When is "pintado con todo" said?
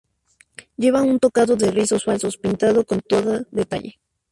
2.39-3.45